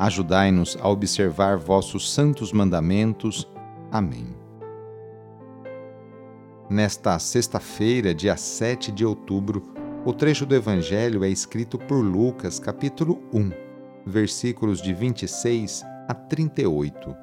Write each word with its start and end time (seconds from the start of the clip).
Ajudai-nos 0.00 0.78
a 0.80 0.88
observar 0.88 1.58
vossos 1.58 2.10
santos 2.10 2.54
mandamentos. 2.54 3.46
Amém. 3.92 4.34
Nesta 6.70 7.18
sexta-feira, 7.18 8.14
dia 8.14 8.34
7 8.34 8.90
de 8.92 9.04
outubro, 9.04 9.62
o 10.06 10.14
trecho 10.14 10.46
do 10.46 10.54
Evangelho 10.54 11.22
é 11.22 11.28
escrito 11.28 11.78
por 11.78 12.02
Lucas, 12.02 12.58
capítulo 12.58 13.22
1, 13.30 13.50
versículos 14.06 14.80
de 14.80 14.94
26 14.94 15.84
a 16.08 16.14
38. 16.14 17.14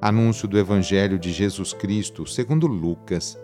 Anúncio 0.00 0.48
do 0.48 0.58
Evangelho 0.58 1.16
de 1.16 1.30
Jesus 1.30 1.72
Cristo, 1.72 2.26
segundo 2.26 2.66
Lucas. 2.66 3.38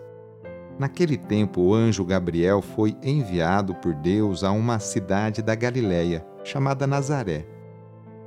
Naquele 0.77 1.15
tempo, 1.15 1.61
o 1.61 1.73
anjo 1.73 2.03
Gabriel 2.03 2.61
foi 2.61 2.97
enviado 3.01 3.75
por 3.75 3.93
Deus 3.93 4.43
a 4.43 4.51
uma 4.51 4.77
cidade 4.77 5.41
da 5.41 5.55
Galiléia, 5.55 6.25
chamada 6.43 6.85
Nazaré 6.85 7.58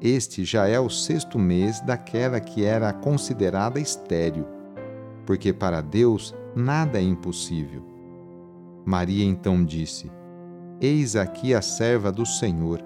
este 0.00 0.44
já 0.44 0.68
é 0.68 0.78
o 0.78 0.90
sexto 0.90 1.38
mês 1.38 1.80
daquela 1.80 2.38
que 2.38 2.64
era 2.64 2.92
considerada 2.92 3.80
estéril, 3.80 4.46
porque 5.24 5.52
para 5.52 5.80
Deus 5.80 6.34
nada 6.54 6.98
é 6.98 7.02
impossível. 7.02 7.82
Maria 8.84 9.24
então 9.24 9.64
disse: 9.64 10.10
Eis 10.80 11.16
aqui 11.16 11.54
a 11.54 11.62
serva 11.62 12.12
do 12.12 12.26
Senhor, 12.26 12.82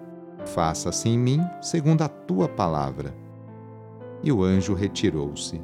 faça-se 0.47 1.09
em 1.09 1.19
mim 1.19 1.41
segundo 1.60 2.03
a 2.03 2.09
tua 2.09 2.48
palavra. 2.48 3.12
E 4.22 4.31
o 4.31 4.44
anjo 4.44 4.75
retirou-se. 4.75 5.60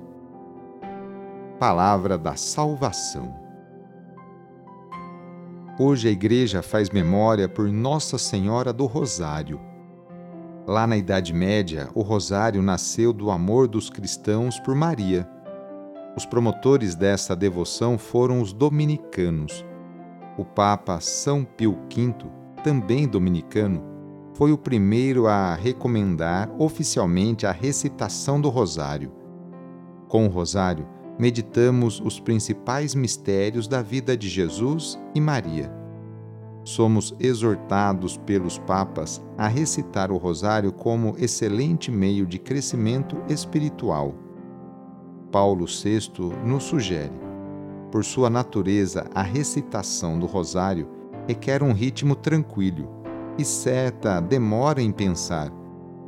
Palavra 1.61 2.19
da 2.19 2.35
Salvação. 2.35 3.35
Hoje 5.79 6.09
a 6.09 6.11
Igreja 6.11 6.63
faz 6.63 6.91
memória 6.91 7.49
por 7.49 7.69
Nossa 7.69 8.19
Senhora 8.19 8.73
do 8.73 8.87
Rosário 8.87 9.61
Lá 10.67 10.85
na 10.85 10.97
Idade 10.97 11.33
Média, 11.33 11.89
o 11.95 12.03
rosário 12.03 12.61
nasceu 12.61 13.13
do 13.13 13.31
amor 13.31 13.69
dos 13.69 13.89
cristãos 13.89 14.59
por 14.59 14.75
Maria. 14.75 15.29
Os 16.17 16.27
promotores 16.27 16.97
dessa 16.97 17.37
devoção 17.37 17.97
foram 17.97 18.41
os 18.41 18.53
dominicanos. 18.53 19.65
O 20.37 20.45
Papa 20.45 20.99
São 20.99 21.45
Pio 21.45 21.79
V, 21.89 22.17
também 22.65 23.07
dominicano, 23.07 23.81
foi 24.35 24.51
o 24.51 24.59
primeiro 24.59 25.29
a 25.29 25.55
recomendar 25.55 26.51
oficialmente 26.59 27.47
a 27.47 27.53
recitação 27.53 28.41
do 28.41 28.49
rosário. 28.49 29.13
Com 30.09 30.27
o 30.27 30.31
rosário, 30.31 30.89
meditamos 31.17 32.01
os 32.05 32.19
principais 32.19 32.93
mistérios 32.93 33.69
da 33.69 33.83
vida 33.83 34.17
de 34.17 34.29
Jesus 34.29 34.99
e 35.15 35.21
Maria 35.21 35.86
somos 36.67 37.15
exortados 37.21 38.17
pelos 38.17 38.59
papas 38.59 39.23
a 39.39 39.47
recitar 39.47 40.11
o 40.11 40.17
rosário 40.17 40.73
como 40.73 41.15
excelente 41.17 41.93
meio 41.93 42.27
de 42.27 42.41
crescimento 42.41 43.17
espiritual. 43.29 44.13
Paulo 45.31 45.67
VI 45.67 46.11
nos 46.45 46.65
sugere. 46.65 47.15
Por 47.93 48.05
sua 48.05 48.29
natureza, 48.29 49.07
a 49.15 49.23
recitação 49.23 50.19
do 50.19 50.27
rosário 50.27 50.89
requer 51.29 51.63
um 51.63 51.73
ritmo 51.73 52.17
tranquilo 52.17 52.89
e 53.39 53.45
certa 53.45 54.21
demora 54.21 54.83
em 54.83 54.91
pensar, 54.91 55.53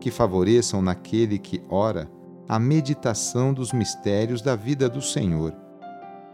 que 0.00 0.10
favoreçam 0.10 0.82
naquele 0.82 1.38
que 1.38 1.62
ora 1.68 2.10
a 2.48 2.58
meditação 2.58 3.54
dos 3.54 3.72
mistérios 3.72 4.42
da 4.42 4.56
vida 4.56 4.88
do 4.88 5.00
Senhor 5.00 5.54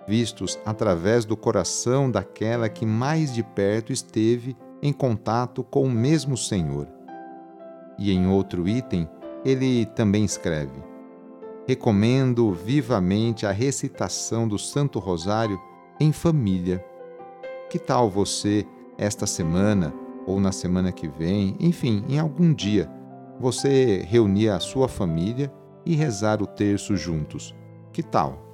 vistos 0.06 0.58
através 0.64 1.24
do 1.24 1.36
coração 1.36 2.10
daquela 2.10 2.68
que 2.68 2.84
mais 2.84 3.32
de 3.32 3.42
perto 3.42 3.92
esteve 3.92 4.56
em 4.82 4.92
contato 4.92 5.64
com 5.64 5.84
o 5.84 5.90
mesmo 5.90 6.36
Senhor. 6.36 6.86
E 7.98 8.12
em 8.12 8.26
outro 8.26 8.68
item, 8.68 9.08
ele 9.44 9.86
também 9.86 10.24
escreve: 10.24 10.82
Recomendo 11.66 12.52
vivamente 12.52 13.46
a 13.46 13.50
recitação 13.50 14.46
do 14.46 14.58
Santo 14.58 14.98
Rosário 14.98 15.60
em 15.98 16.12
família. 16.12 16.84
Que 17.70 17.78
tal 17.78 18.10
você, 18.10 18.66
esta 18.98 19.26
semana 19.26 19.92
ou 20.26 20.40
na 20.40 20.52
semana 20.52 20.92
que 20.92 21.08
vem, 21.08 21.56
enfim, 21.58 22.04
em 22.08 22.18
algum 22.18 22.52
dia, 22.52 22.90
você 23.38 24.04
reunir 24.08 24.48
a 24.48 24.60
sua 24.60 24.88
família 24.88 25.52
e 25.84 25.94
rezar 25.94 26.42
o 26.42 26.46
terço 26.46 26.96
juntos? 26.96 27.54
Que 27.92 28.02
tal? 28.02 28.53